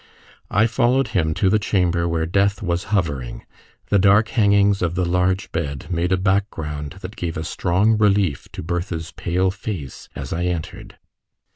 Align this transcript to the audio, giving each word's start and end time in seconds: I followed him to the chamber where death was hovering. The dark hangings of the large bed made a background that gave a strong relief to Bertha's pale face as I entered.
I 0.49 0.65
followed 0.65 1.09
him 1.09 1.35
to 1.35 1.47
the 1.51 1.59
chamber 1.59 2.07
where 2.07 2.25
death 2.25 2.63
was 2.63 2.85
hovering. 2.85 3.45
The 3.89 3.99
dark 3.99 4.29
hangings 4.29 4.81
of 4.81 4.95
the 4.95 5.05
large 5.05 5.51
bed 5.51 5.85
made 5.91 6.11
a 6.11 6.17
background 6.17 6.93
that 7.01 7.15
gave 7.15 7.37
a 7.37 7.43
strong 7.43 7.95
relief 7.99 8.47
to 8.53 8.63
Bertha's 8.63 9.11
pale 9.11 9.51
face 9.51 10.09
as 10.15 10.33
I 10.33 10.45
entered. 10.45 10.97